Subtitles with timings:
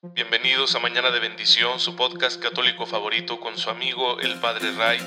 [0.00, 5.00] Bienvenidos a Mañana de Bendición, su podcast católico favorito con su amigo el Padre Ray,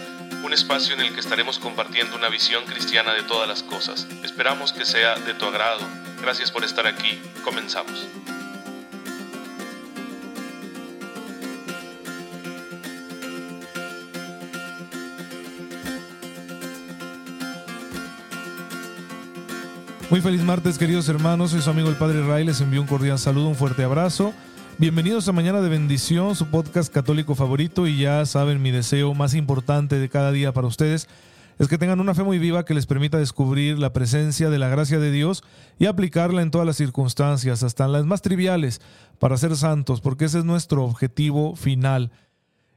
[0.44, 4.06] un espacio en el que estaremos compartiendo una visión cristiana de todas las cosas.
[4.22, 5.80] Esperamos que sea de tu agrado.
[6.22, 7.22] Gracias por estar aquí.
[7.46, 8.06] Comenzamos.
[20.10, 21.52] Muy feliz martes, queridos hermanos.
[21.52, 22.44] Soy su amigo el Padre Ray.
[22.44, 24.34] Les envío un cordial saludo, un fuerte abrazo.
[24.82, 27.86] Bienvenidos a Mañana de Bendición, su podcast católico favorito.
[27.86, 31.08] Y ya saben, mi deseo más importante de cada día para ustedes
[31.60, 34.70] es que tengan una fe muy viva que les permita descubrir la presencia de la
[34.70, 35.44] gracia de Dios
[35.78, 38.82] y aplicarla en todas las circunstancias, hasta en las más triviales,
[39.20, 42.10] para ser santos, porque ese es nuestro objetivo final.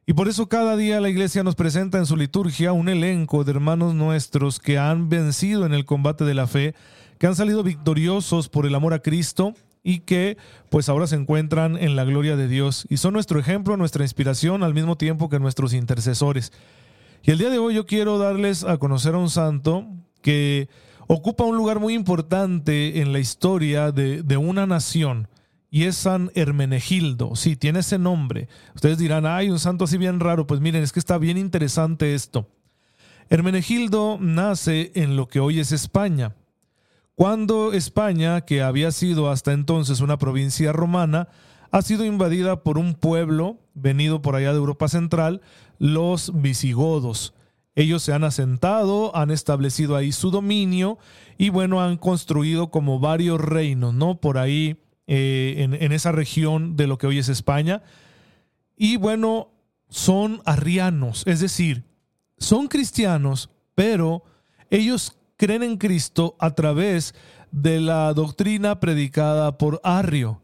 [0.04, 3.52] Y por eso cada día la iglesia nos presenta en su liturgia un elenco de
[3.52, 6.74] hermanos nuestros que han vencido en el combate de la fe
[7.18, 9.54] que han salido victoriosos por el amor a Cristo
[9.84, 10.36] y que
[10.70, 14.64] pues ahora se encuentran en la gloria de Dios y son nuestro ejemplo, nuestra inspiración
[14.64, 16.52] al mismo tiempo que nuestros intercesores.
[17.22, 19.86] Y el día de hoy yo quiero darles a conocer a un santo
[20.22, 20.68] que
[21.06, 25.28] ocupa un lugar muy importante en la historia de, de una nación
[25.70, 27.36] y es San Hermenegildo.
[27.36, 28.48] Sí, tiene ese nombre.
[28.74, 30.46] Ustedes dirán, hay un santo así bien raro.
[30.46, 32.48] Pues miren, es que está bien interesante esto.
[33.28, 36.34] Hermenegildo nace en lo que hoy es España
[37.14, 41.28] cuando España, que había sido hasta entonces una provincia romana,
[41.70, 45.40] ha sido invadida por un pueblo venido por allá de Europa Central,
[45.78, 47.34] los visigodos.
[47.76, 50.98] Ellos se han asentado, han establecido ahí su dominio
[51.38, 54.20] y bueno, han construido como varios reinos, ¿no?
[54.20, 54.76] Por ahí
[55.06, 57.82] eh, en, en esa región de lo que hoy es España.
[58.76, 59.50] Y bueno,
[59.88, 61.84] son arrianos, es decir,
[62.38, 64.24] son cristianos, pero
[64.70, 67.14] ellos creen en Cristo a través
[67.50, 70.40] de la doctrina predicada por Arrio.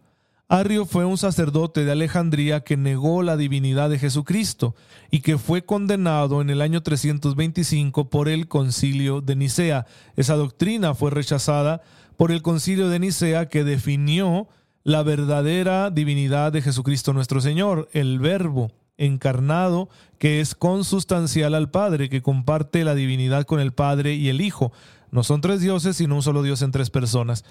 [0.48, 4.74] Arrio fue un sacerdote de Alejandría que negó la divinidad de Jesucristo
[5.10, 9.86] y que fue condenado en el año 325 por el concilio de Nicea.
[10.16, 11.82] Esa doctrina fue rechazada
[12.16, 14.48] por el concilio de Nicea que definió
[14.82, 19.88] la verdadera divinidad de Jesucristo nuestro Señor, el verbo encarnado
[20.18, 24.70] que es consustancial al Padre, que comparte la divinidad con el Padre y el Hijo.
[25.10, 27.44] No son tres dioses, sino un solo Dios en tres personas.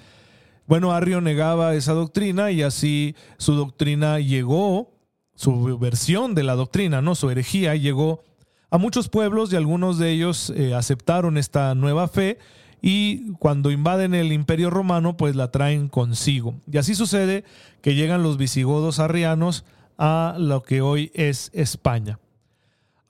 [0.66, 4.92] Bueno, Arrio negaba esa doctrina y así su doctrina llegó,
[5.34, 8.22] su versión de la doctrina, no su herejía, llegó
[8.70, 12.38] a muchos pueblos y algunos de ellos eh, aceptaron esta nueva fe
[12.82, 16.54] y cuando invaden el imperio romano pues la traen consigo.
[16.70, 17.44] Y así sucede
[17.82, 19.64] que llegan los visigodos arrianos
[20.00, 22.18] a lo que hoy es España.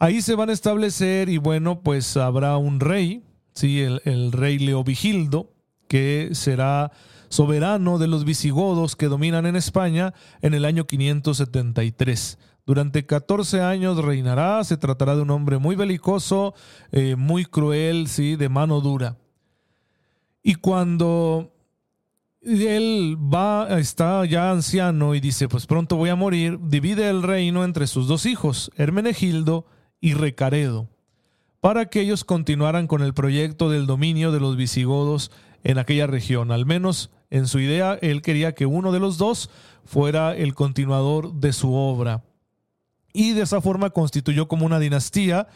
[0.00, 3.22] Ahí se van a establecer y bueno, pues habrá un rey,
[3.54, 3.80] ¿sí?
[3.80, 5.52] el, rey Leovigildo,
[5.86, 6.90] que será
[7.28, 12.38] soberano de los visigodos que dominan en España en el año 573.
[12.66, 16.54] Durante 14 años reinará, se tratará de un hombre muy belicoso,
[16.90, 18.34] eh, muy cruel, ¿sí?
[18.34, 19.16] de mano dura.
[20.42, 21.52] Y cuando
[22.42, 27.64] él va, está ya anciano y dice, pues pronto voy a morir, divide el reino
[27.64, 29.66] entre sus dos hijos, Hermenegildo
[30.00, 30.88] y Recaredo,
[31.60, 35.30] para que ellos continuaran con el proyecto del dominio de los visigodos
[35.62, 36.50] en aquella región.
[36.50, 39.50] Al menos en su idea, él quería que uno de los dos
[39.84, 42.24] fuera el continuador de su obra.
[43.12, 45.48] Y de esa forma constituyó como una dinastía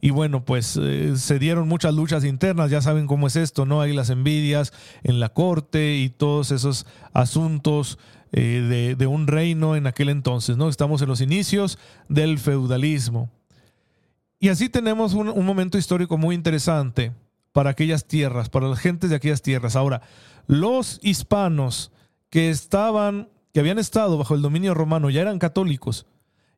[0.00, 3.80] y bueno, pues eh, se dieron muchas luchas internas, ya saben cómo es esto, ¿no?
[3.80, 4.72] Hay las envidias
[5.02, 7.98] en la corte y todos esos asuntos
[8.32, 10.68] eh, de, un reino en aquel entonces, ¿no?
[10.68, 13.30] Estamos en los inicios del feudalismo.
[14.38, 17.12] Y así tenemos un, un momento histórico muy interesante
[17.52, 19.74] para aquellas tierras, para las gentes de aquellas tierras.
[19.74, 20.02] Ahora,
[20.46, 21.90] los hispanos
[22.30, 26.06] que estaban, que habían estado bajo el dominio romano, ya eran católicos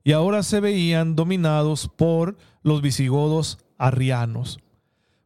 [0.05, 4.61] y ahora se veían dominados por los visigodos arrianos.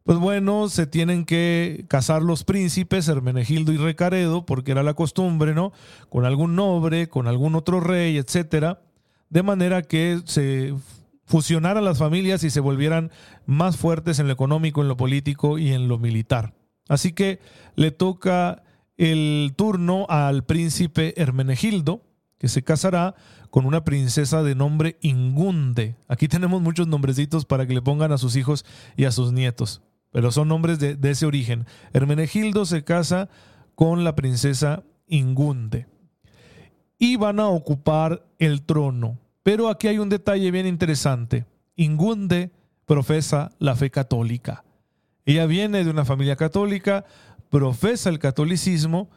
[0.03, 5.55] Pues bueno, se tienen que casar los príncipes, Hermenegildo y Recaredo, porque era la costumbre,
[5.55, 5.71] ¿no?
[6.09, 8.81] Con algún noble, con algún otro rey, etcétera,
[9.29, 10.75] de manera que se
[11.25, 13.09] fusionaran las familias y se volvieran
[13.47, 16.53] más fuertes en lo económico, en lo político y en lo militar.
[16.87, 17.39] Así que
[17.75, 18.61] le toca
[18.97, 22.03] el turno al príncipe Hermenegildo,
[22.47, 23.15] se casará
[23.49, 25.95] con una princesa de nombre Ingunde.
[26.07, 28.65] Aquí tenemos muchos nombrecitos para que le pongan a sus hijos
[28.95, 29.81] y a sus nietos,
[30.11, 31.65] pero son nombres de, de ese origen.
[31.93, 33.29] Hermenegildo se casa
[33.75, 35.87] con la princesa Ingunde
[36.97, 39.19] y van a ocupar el trono.
[39.43, 41.45] Pero aquí hay un detalle bien interesante.
[41.75, 42.51] Ingunde
[42.85, 44.63] profesa la fe católica.
[45.25, 47.05] Ella viene de una familia católica,
[47.49, 49.09] profesa el catolicismo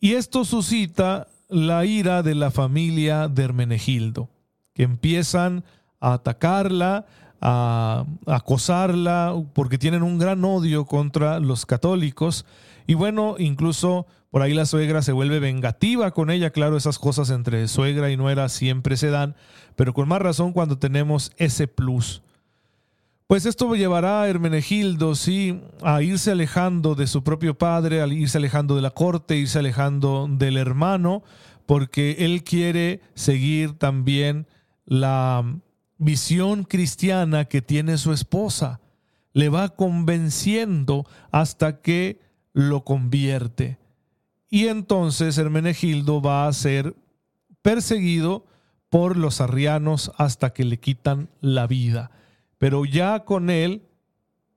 [0.00, 4.28] y esto suscita la ira de la familia de Hermenegildo,
[4.72, 5.64] que empiezan
[6.00, 7.06] a atacarla,
[7.40, 12.46] a acosarla, porque tienen un gran odio contra los católicos.
[12.86, 16.50] Y bueno, incluso por ahí la suegra se vuelve vengativa con ella.
[16.50, 19.36] Claro, esas cosas entre suegra y nuera siempre se dan,
[19.76, 22.23] pero con más razón cuando tenemos ese plus.
[23.26, 28.36] Pues esto llevará a Hermenegildo, sí, a irse alejando de su propio padre, a irse
[28.36, 31.22] alejando de la corte, irse alejando del hermano,
[31.64, 34.46] porque él quiere seguir también
[34.84, 35.42] la
[35.96, 38.80] visión cristiana que tiene su esposa.
[39.32, 42.20] Le va convenciendo hasta que
[42.52, 43.78] lo convierte.
[44.50, 46.94] Y entonces Hermenegildo va a ser
[47.62, 48.44] perseguido
[48.90, 52.10] por los arrianos hasta que le quitan la vida.
[52.58, 53.82] Pero ya con él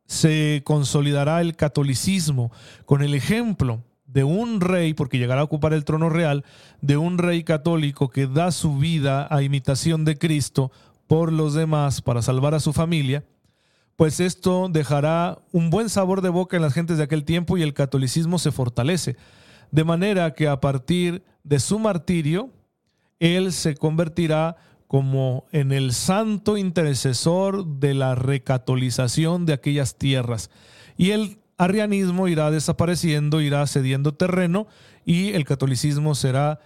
[0.05, 2.51] se consolidará el catolicismo,
[2.85, 6.45] con el ejemplo de un rey, porque llegará a ocupar el trono real,
[6.81, 10.71] de un rey católico que da su vida a imitación de Cristo
[11.07, 13.23] por los demás para salvar a su familia,
[13.95, 17.63] pues esto dejará un buen sabor de boca en las gentes de aquel tiempo y
[17.63, 19.17] el catolicismo se fortalece.
[19.71, 22.51] De manera que a partir de su martirio,
[23.19, 24.55] él se convertirá
[24.88, 30.50] como en el santo intercesor de la recatolización de aquellas tierras.
[30.95, 34.68] Y el arrianismo irá desapareciendo, irá cediendo terreno
[35.06, 36.60] y el catolicismo será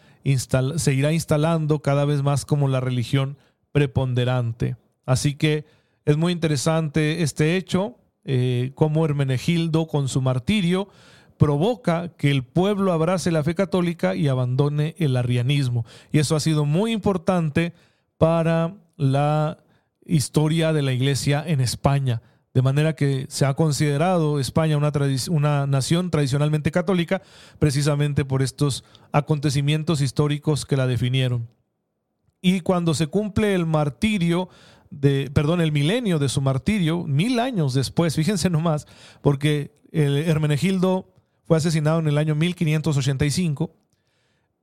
[0.76, 3.38] se irá instalando cada vez más como la religión
[3.72, 4.76] preponderante.
[5.06, 5.66] Así que
[6.06, 10.90] es muy interesante este hecho, eh, como Hermenegildo con su martirio
[11.38, 15.86] provoca que el pueblo abrace la fe católica y abandone el arrianismo.
[16.12, 17.74] Y eso ha sido muy importante
[18.22, 19.58] para la
[20.06, 22.22] historia de la iglesia en España.
[22.54, 27.24] De manera que se ha considerado España una, nación tradicionalmente católica
[27.58, 31.50] precisamente por estos acontecimientos históricos que la definieron.
[32.44, 34.50] Y cuando se cumple el martirio,
[34.92, 38.86] de, perdón, el milenio de su martirio, mil años después, fíjense nomás,
[39.24, 41.12] porque el Hermenegildo
[41.46, 43.81] fue asesinado en el año 1585,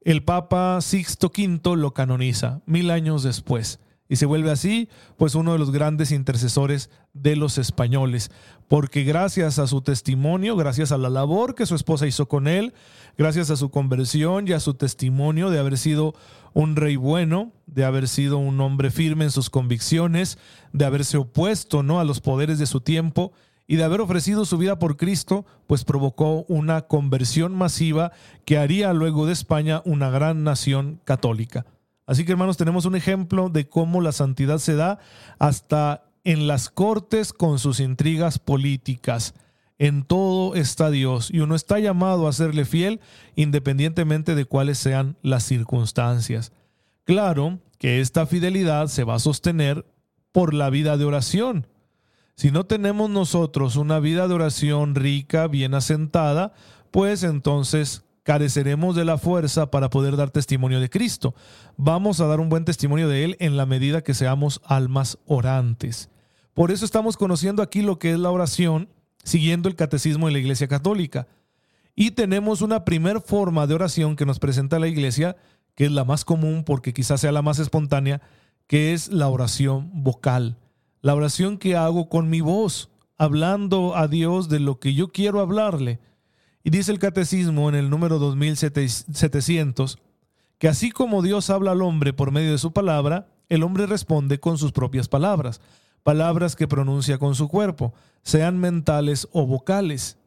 [0.02, 5.52] el Papa Sixto V lo canoniza mil años después y se vuelve así, pues uno
[5.52, 8.30] de los grandes intercesores de los españoles,
[8.66, 12.72] porque gracias a su testimonio, gracias a la labor que su esposa hizo con él,
[13.18, 16.14] gracias a su conversión y a su testimonio de haber sido
[16.54, 20.38] un rey bueno, de haber sido un hombre firme en sus convicciones,
[20.72, 22.00] de haberse opuesto ¿no?
[22.00, 23.32] a los poderes de su tiempo
[23.70, 28.12] y de haber ofrecido su vida por Cristo, pues provocó una conversión masiva
[28.46, 31.66] que haría luego de España una gran nación católica.
[32.06, 34.98] Así que hermanos, tenemos un ejemplo de cómo la santidad se da
[35.38, 39.34] hasta en las cortes con sus intrigas políticas.
[39.78, 43.00] En todo está Dios y uno está llamado a serle fiel
[43.36, 46.52] independientemente de cuáles sean las circunstancias.
[47.04, 49.84] Claro que esta fidelidad se va a sostener
[50.32, 51.66] por la vida de oración.
[52.38, 56.52] Si no tenemos nosotros una vida de oración rica, bien asentada,
[56.92, 61.34] pues entonces careceremos de la fuerza para poder dar testimonio de Cristo.
[61.76, 66.10] Vamos a dar un buen testimonio de Él en la medida que seamos almas orantes.
[66.54, 68.88] Por eso estamos conociendo aquí lo que es la oración,
[69.24, 71.26] siguiendo el catecismo de la Iglesia Católica.
[71.96, 75.36] Y tenemos una primer forma de oración que nos presenta la Iglesia,
[75.74, 78.22] que es la más común porque quizás sea la más espontánea,
[78.68, 80.56] que es la oración vocal.
[81.00, 85.40] La oración que hago con mi voz, hablando a Dios de lo que yo quiero
[85.40, 86.00] hablarle.
[86.64, 89.98] Y dice el catecismo en el número 2700
[90.58, 94.40] que así como Dios habla al hombre por medio de su palabra, el hombre responde
[94.40, 95.60] con sus propias palabras,
[96.02, 100.18] palabras que pronuncia con su cuerpo, sean mentales o vocales.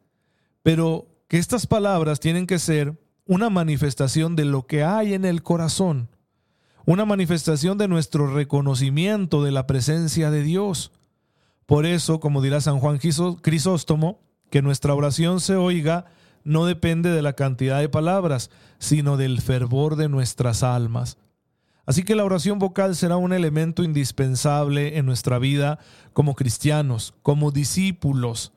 [0.62, 5.42] Pero que estas palabras tienen que ser una manifestación de lo que hay en el
[5.42, 6.08] corazón,
[6.84, 10.92] una manifestación de nuestro reconocimiento de la presencia de Dios.
[11.66, 14.20] Por eso, como dirá San Juan Crisóstomo,
[14.50, 16.06] que nuestra oración se oiga
[16.44, 21.18] no depende de la cantidad de palabras, sino del fervor de nuestras almas.
[21.86, 25.78] Así que la oración vocal será un elemento indispensable en nuestra vida
[26.12, 28.52] como cristianos, como discípulos.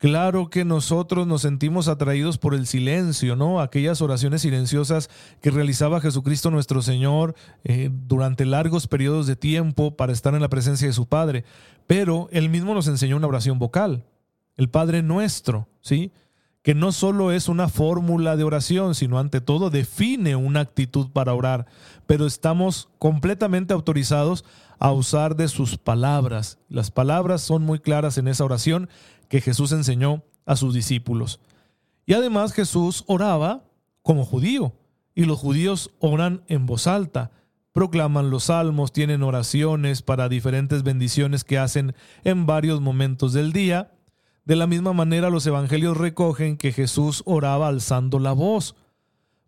[0.00, 3.60] Claro que nosotros nos sentimos atraídos por el silencio, ¿no?
[3.60, 5.10] Aquellas oraciones silenciosas
[5.42, 10.48] que realizaba Jesucristo nuestro Señor eh, durante largos periodos de tiempo para estar en la
[10.48, 11.44] presencia de su Padre.
[11.86, 14.06] Pero Él mismo nos enseñó una oración vocal,
[14.56, 16.12] el Padre nuestro, ¿sí?
[16.62, 21.34] que no solo es una fórmula de oración, sino ante todo define una actitud para
[21.34, 21.66] orar,
[22.06, 24.46] pero estamos completamente autorizados
[24.78, 26.58] a usar de sus palabras.
[26.70, 28.88] Las palabras son muy claras en esa oración
[29.30, 31.40] que Jesús enseñó a sus discípulos.
[32.04, 33.62] Y además Jesús oraba
[34.02, 34.74] como judío
[35.14, 37.30] y los judíos oran en voz alta,
[37.72, 41.94] proclaman los salmos, tienen oraciones para diferentes bendiciones que hacen
[42.24, 43.92] en varios momentos del día.
[44.44, 48.74] De la misma manera los evangelios recogen que Jesús oraba alzando la voz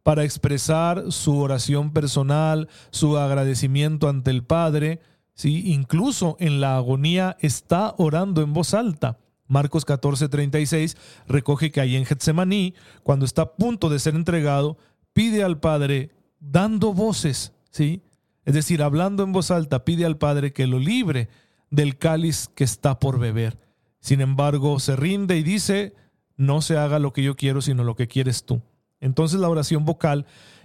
[0.04, 5.00] para expresar su oración personal, su agradecimiento ante el Padre,
[5.34, 5.72] ¿sí?
[5.72, 9.18] incluso en la agonía está orando en voz alta.
[9.52, 10.96] Marcos 14:36
[11.28, 14.78] recoge que ahí en Getsemaní, cuando está a punto de ser entregado,
[15.12, 18.00] pide al Padre dando voces, ¿sí?
[18.46, 21.28] Es decir, hablando en voz alta, pide al Padre que lo libre
[21.70, 23.58] del cáliz que está por beber.
[24.00, 25.94] Sin embargo, se rinde y dice,
[26.38, 28.62] no se haga lo que yo quiero, sino lo que quieres tú.
[29.00, 30.24] Entonces la oración vocal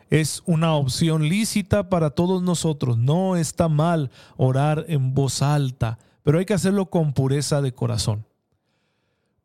[0.10, 2.98] es una opción lícita para todos nosotros.
[2.98, 8.26] No está mal orar en voz alta, pero hay que hacerlo con pureza de corazón.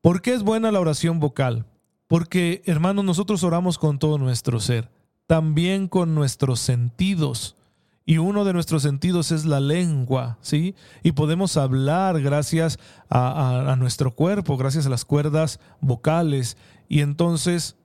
[0.02, 1.64] ¿Por qué es buena la oración vocal?
[2.08, 4.90] Porque, hermanos, nosotros oramos con todo nuestro ser,
[5.26, 7.56] también con nuestros sentidos
[8.04, 10.74] y uno de nuestros sentidos es la lengua, ¿sí?
[11.04, 12.78] Y podemos hablar gracias
[13.08, 16.56] a, nuestro cuerpo, gracias a las cuerdas vocales.
[16.88, 17.76] Y entonces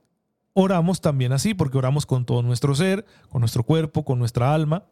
[0.54, 4.86] oramos también así, porque oramos con todo nuestro ser, con nuestro cuerpo, con nuestra alma.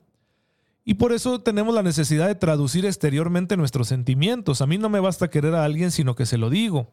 [0.84, 4.62] Y por eso tenemos la necesidad de traducir exteriormente nuestros sentimientos.
[4.62, 6.92] A mí no me basta querer a alguien, sino que se lo digo.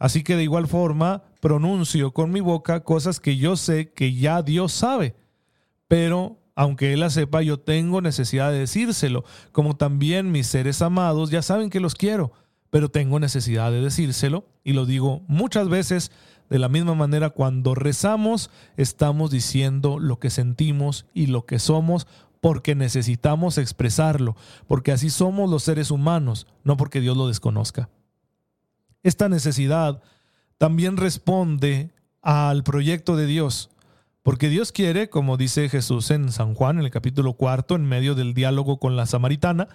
[0.00, 4.42] Así que de igual forma pronuncio con mi boca cosas que yo sé que ya
[4.42, 5.14] Dios sabe,
[5.86, 11.30] pero aunque Él la sepa, yo tengo necesidad de decírselo, como también mis seres amados
[11.30, 12.32] ya saben que los quiero,
[12.70, 16.10] pero tengo necesidad de decírselo y lo digo muchas veces.
[16.48, 22.08] De la misma manera, cuando rezamos, estamos diciendo lo que sentimos y lo que somos
[22.40, 24.34] porque necesitamos expresarlo,
[24.66, 27.88] porque así somos los seres humanos, no porque Dios lo desconozca.
[29.02, 30.02] Esta necesidad
[30.58, 31.90] también responde
[32.22, 33.70] al proyecto de Dios
[34.22, 38.14] porque Dios quiere, como dice Jesús en San Juan, en el capítulo cuarto, en medio
[38.14, 39.68] del diálogo con la samaritana,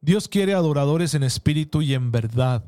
[0.00, 2.64] Dios quiere adoradores en espíritu y en verdad.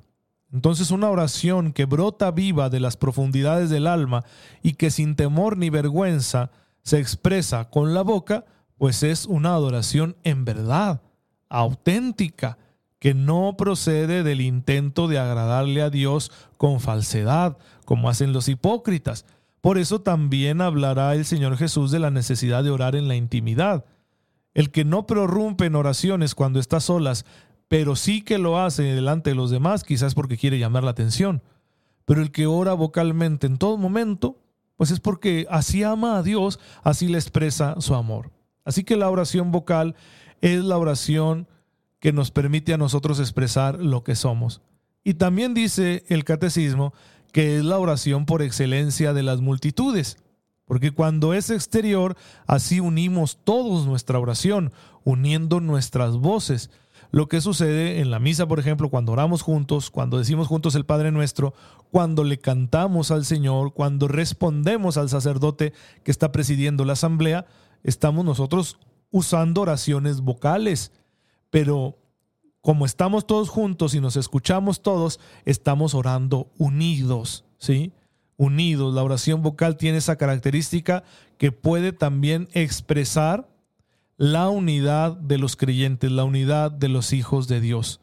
[0.53, 4.25] Entonces una oración que brota viva de las profundidades del alma
[4.63, 6.51] y que sin temor ni vergüenza
[6.83, 8.45] se expresa con la boca,
[8.79, 11.03] pues es una adoración en verdad,
[11.49, 12.57] auténtica,
[13.01, 19.25] que no procede del intento de agradarle a Dios con falsedad, como hacen los hipócritas,
[19.61, 23.85] por eso también hablará el Señor Jesús de la necesidad de orar en la intimidad.
[24.55, 27.25] El que no prorrumpe en oraciones cuando está solas,
[27.69, 31.43] pero sí que lo hace delante de los demás, quizás porque quiere llamar la atención.
[32.05, 34.39] Pero el que ora vocalmente en todo momento,
[34.77, 38.31] pues es porque así ama a Dios, así le expresa su amor.
[38.65, 39.95] Así que la oración vocal
[40.41, 41.49] es la oración
[42.01, 44.63] que nos permite a nosotros expresar lo que somos.
[45.05, 46.93] Y también dice el catecismo
[47.33, 50.17] que es la oración por excelencia de las multitudes.
[50.65, 52.17] Porque cuando es exterior,
[52.47, 54.73] así unimos todos nuestra oración,
[55.05, 56.71] uniendo nuestras voces.
[57.11, 60.87] Lo que sucede en la misa, por ejemplo, cuando oramos juntos, cuando decimos juntos el
[60.87, 61.55] Padre Nuestro,
[61.91, 65.73] cuando le cantamos al Señor, cuando respondemos al sacerdote
[66.05, 67.47] que está presidiendo la asamblea,
[67.83, 68.79] estamos nosotros
[69.11, 70.93] usando oraciones vocales.
[71.51, 71.99] Pero
[72.61, 77.93] como estamos todos juntos y nos escuchamos todos, estamos orando unidos, ¿sí?
[78.37, 78.95] Unidos.
[78.95, 81.03] La oración vocal tiene esa característica
[81.39, 83.49] que puede también expresar
[84.17, 88.01] la unidad de los creyentes, la unidad de los hijos de Dios.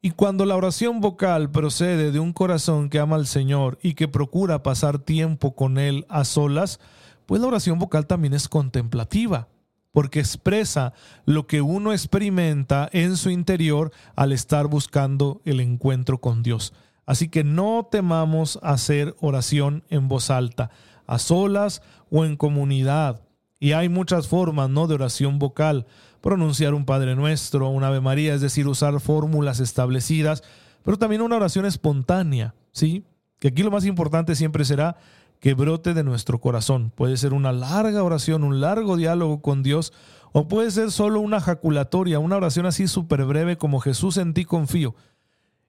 [0.00, 4.08] Y cuando la oración vocal procede de un corazón que ama al Señor y que
[4.08, 6.80] procura pasar tiempo con Él a solas,
[7.26, 9.48] pues la oración vocal también es contemplativa
[9.94, 10.92] porque expresa
[11.24, 16.74] lo que uno experimenta en su interior al estar buscando el encuentro con Dios.
[17.06, 20.70] Así que no temamos hacer oración en voz alta,
[21.06, 23.22] a solas o en comunidad.
[23.60, 24.88] Y hay muchas formas, ¿no?
[24.88, 25.86] De oración vocal.
[26.20, 30.42] Pronunciar un Padre Nuestro, un Ave María, es decir, usar fórmulas establecidas,
[30.82, 33.04] pero también una oración espontánea, ¿sí?
[33.38, 34.96] Que aquí lo más importante siempre será
[35.44, 36.90] que brote de nuestro corazón.
[36.94, 39.92] Puede ser una larga oración, un largo diálogo con Dios,
[40.32, 44.46] o puede ser solo una jaculatoria, una oración así súper breve como Jesús en ti
[44.46, 44.94] confío.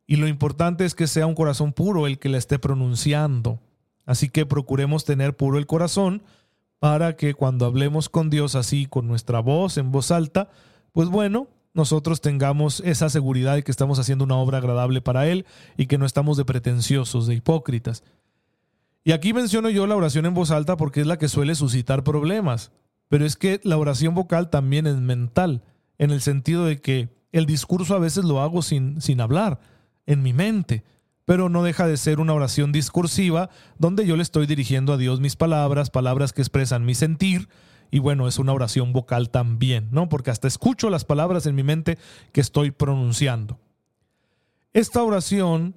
[0.07, 3.59] Y lo importante es que sea un corazón puro el que la esté pronunciando.
[4.05, 6.23] Así que procuremos tener puro el corazón
[6.79, 10.47] para que cuando hablemos con Dios así, con nuestra voz en voz alta,
[10.93, 15.45] pues bueno, nosotros tengamos esa seguridad de que estamos haciendo una obra agradable para Él
[15.75, 18.03] y que no estamos de pretenciosos, de hipócritas.
[19.05, 22.03] Y aquí menciono yo la oración en voz alta porque es la que suele suscitar
[22.03, 22.71] problemas.
[23.07, 25.63] Pero es que la oración vocal también es mental,
[25.99, 29.59] en el sentido de que el discurso a veces lo hago sin, sin hablar,
[30.07, 30.83] en mi mente.
[31.25, 35.19] pero no deja de ser una oración discursiva donde yo le estoy dirigiendo a Dios
[35.19, 37.49] mis palabras, palabras que expresan mi sentir,
[37.91, 40.09] y bueno, es una oración vocal también, ¿no?
[40.09, 41.97] Porque hasta escucho las palabras en mi mente
[42.31, 43.59] que estoy pronunciando.
[44.73, 45.75] Esta oración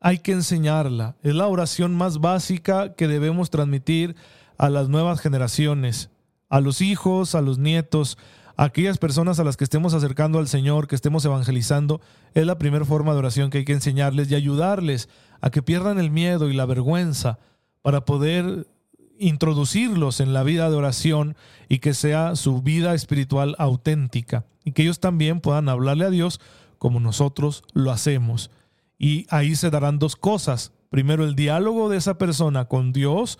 [0.00, 4.16] hay que enseñarla, es la oración más básica que debemos transmitir
[4.56, 6.10] a las nuevas generaciones,
[6.48, 8.18] a los hijos, a los nietos,
[8.56, 12.00] a aquellas personas a las que estemos acercando al Señor, que estemos evangelizando,
[12.34, 15.08] es la primera forma de oración que hay que enseñarles y ayudarles
[15.40, 17.38] a que pierdan el miedo y la vergüenza
[17.82, 18.66] para poder
[19.18, 21.36] introducirlos en la vida de oración
[21.68, 26.40] y que sea su vida espiritual auténtica y que ellos también puedan hablarle a Dios
[26.78, 28.50] como nosotros lo hacemos.
[28.98, 30.72] Y ahí se darán dos cosas.
[30.90, 33.38] Primero, el diálogo de esa persona con Dios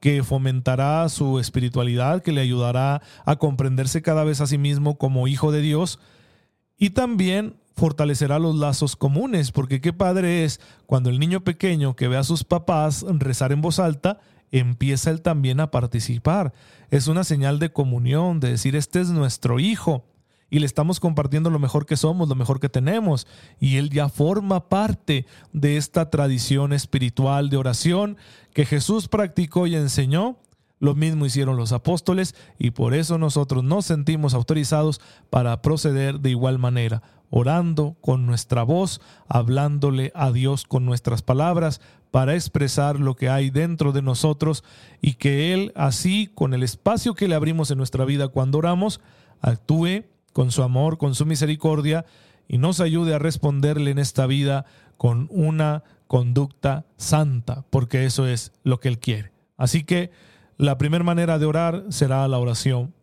[0.00, 5.26] que fomentará su espiritualidad, que le ayudará a comprenderse cada vez a sí mismo como
[5.26, 5.98] hijo de Dios
[6.76, 12.08] y también fortalecerá los lazos comunes, porque qué padre es cuando el niño pequeño que
[12.08, 16.52] ve a sus papás rezar en voz alta, empieza él también a participar.
[16.90, 20.04] Es una señal de comunión, de decir, este es nuestro hijo
[20.50, 23.26] y le estamos compartiendo lo mejor que somos, lo mejor que tenemos.
[23.60, 28.16] Y Él ya forma parte de esta tradición espiritual de oración
[28.54, 30.36] que Jesús practicó y enseñó.
[30.80, 36.30] Lo mismo hicieron los apóstoles y por eso nosotros nos sentimos autorizados para proceder de
[36.30, 41.80] igual manera, orando con nuestra voz, hablándole a Dios con nuestras palabras,
[42.12, 44.62] para expresar lo que hay dentro de nosotros
[45.02, 49.00] y que Él así, con el espacio que le abrimos en nuestra vida cuando oramos,
[49.40, 50.04] actúe
[50.38, 52.06] con su amor, con su misericordia,
[52.46, 54.66] y nos ayude a responderle en esta vida
[54.96, 59.32] con una conducta santa, porque eso es lo que Él quiere.
[59.56, 60.12] Así que
[60.56, 62.94] la primera manera de orar será la oración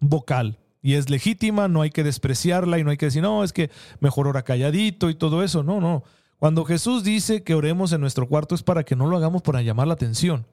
[0.00, 0.58] vocal.
[0.82, 3.70] Y es legítima, no hay que despreciarla y no hay que decir, no, es que
[4.00, 5.62] mejor ora calladito y todo eso.
[5.62, 6.02] No, no.
[6.40, 9.62] Cuando Jesús dice que oremos en nuestro cuarto es para que no lo hagamos para
[9.62, 10.48] llamar la atención,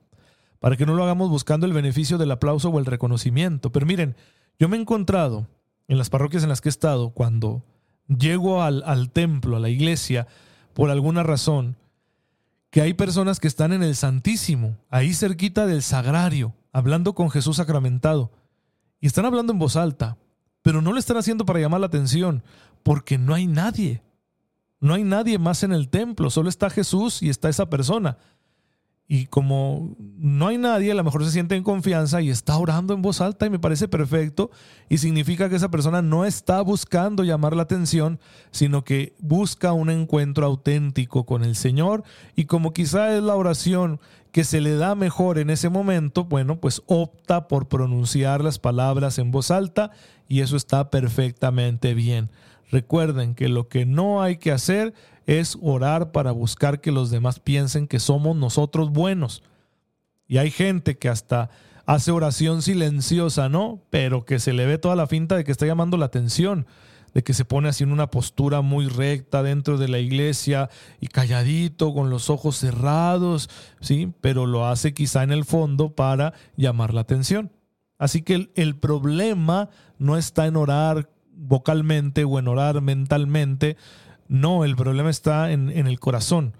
[0.59, 3.71] para que no lo hagamos buscando el beneficio del aplauso o el reconocimiento.
[3.71, 4.15] Pero miren,
[4.59, 5.48] yo me he encontrado
[5.89, 7.65] en las parroquias en las que he estado, cuando
[8.08, 10.27] llego al, templo, a la iglesia,
[10.74, 11.77] por alguna razón,
[12.70, 17.57] que hay personas que están en el Santísimo, ahí cerquita del Sagrario, hablando con Jesús
[17.57, 18.31] sacramentado,
[19.01, 20.18] y están hablando en voz alta,
[20.61, 22.44] pero no lo están haciendo para llamar la atención,
[22.83, 24.03] porque no hay nadie.
[24.79, 28.20] No hay nadie más en el templo, solo está Jesús y está esa persona.
[29.11, 32.93] Y como no hay nadie, a lo mejor se siente en confianza y está orando
[32.93, 34.51] en voz alta y me parece perfecto.
[34.87, 38.19] Y significa que esa persona no está buscando llamar la atención,
[38.51, 42.03] sino que busca un encuentro auténtico con el Señor.
[42.35, 44.00] Y como quizá es la oración
[44.31, 49.17] que se le da mejor en ese momento, bueno, pues opta por pronunciar las palabras
[49.17, 49.89] en voz alta
[50.27, 52.29] y eso está perfectamente bien.
[52.69, 54.93] Recuerden que lo que no hay que hacer
[55.29, 59.44] es orar para buscar que los demás piensen que somos nosotros buenos.
[60.27, 61.51] Y hay gente que hasta
[61.85, 63.79] hace oración silenciosa, ¿no?
[63.92, 66.65] Pero que se le ve toda la finta de que está llamando la atención,
[67.13, 71.09] de que se pone así en una postura muy recta dentro de la iglesia y
[71.09, 74.11] calladito, con los ojos cerrados, ¿sí?
[74.22, 77.51] Pero lo hace quizá en el fondo para llamar la atención.
[78.00, 83.77] Así que el, problema no está en orar vocalmente o en orar mentalmente.
[84.29, 86.53] No, el problema está en, en el corazón.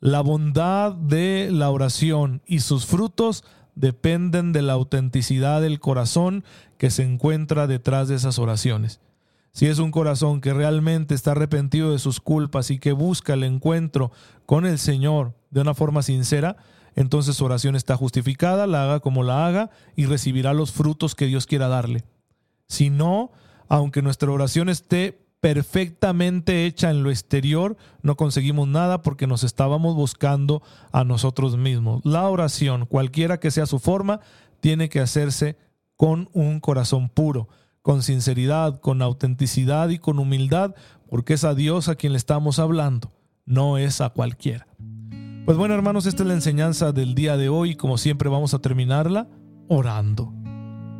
[0.00, 6.44] La bondad de la oración y sus frutos dependen de la autenticidad del corazón
[6.76, 9.00] que se encuentra detrás de esas oraciones.
[9.52, 13.44] Si es un corazón que realmente está arrepentido de sus culpas y que busca el
[13.44, 14.12] encuentro
[14.46, 16.56] con el Señor de una forma sincera,
[16.94, 21.26] entonces su oración está justificada, la haga como la haga y recibirá los frutos que
[21.26, 22.04] Dios quiera darle.
[22.66, 23.30] Si no,
[23.68, 29.94] aunque nuestra oración esté perfectamente hecha en lo exterior, no conseguimos nada porque nos estábamos
[29.94, 32.04] buscando a nosotros mismos.
[32.04, 34.20] La oración, cualquiera que sea su forma,
[34.60, 35.56] tiene que hacerse
[35.96, 37.48] con un corazón puro,
[37.82, 40.74] con sinceridad, con autenticidad y con humildad,
[41.08, 43.12] porque es a Dios a quien le estamos hablando,
[43.46, 44.66] no es a cualquiera.
[45.44, 47.74] Pues bueno, hermanos, esta es la enseñanza del día de hoy.
[47.74, 49.28] Como siempre, vamos a terminarla
[49.68, 50.30] orando.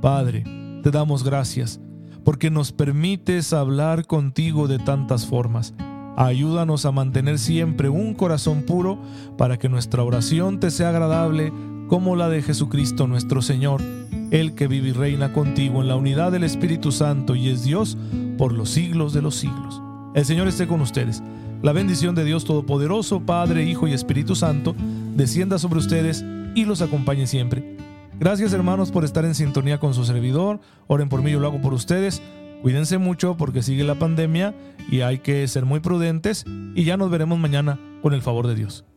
[0.01, 0.45] Padre,
[0.83, 1.81] te damos gracias
[2.29, 5.73] porque nos permites hablar contigo de tantas formas.
[6.15, 8.99] Ayúdanos a mantener siempre un corazón puro
[9.39, 11.51] para que nuestra oración te sea agradable
[11.89, 13.81] como la de Jesucristo nuestro Señor,
[14.31, 17.97] el que vive y reina contigo en la unidad del Espíritu Santo y es Dios
[18.37, 19.81] por los siglos de los siglos.
[20.15, 21.23] El Señor esté con ustedes.
[21.63, 24.77] La bendición de Dios Todopoderoso, Padre, Hijo y Espíritu Santo,
[25.15, 26.23] descienda sobre ustedes
[26.55, 27.78] y los acompañe siempre.
[28.21, 30.59] Gracias hermanos por estar en sintonía con su servidor.
[30.89, 32.21] Oren por mí, yo lo hago por ustedes.
[32.63, 34.57] Cuídense mucho porque sigue la pandemia
[34.91, 38.57] y hay que ser muy prudentes y ya nos veremos mañana con el favor de
[38.57, 38.88] Dios.